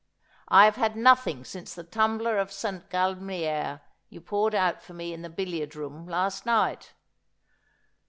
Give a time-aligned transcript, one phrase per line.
[0.47, 2.89] 'I have had nothing since the tumbler of St.
[2.89, 6.95] Galmier you poured out for me in the billiard room last night.'